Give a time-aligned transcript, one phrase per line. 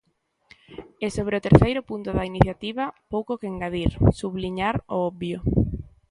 [1.05, 5.39] E sobre o terceiro punto da iniciativa, pouco que engadir; subliñar o obvio.